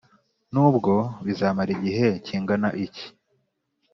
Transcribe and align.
nubwo 0.53 0.93
bizamara 1.25 1.69
igihe 1.77 2.07
kingana 2.25 2.69
iki. 2.85 3.05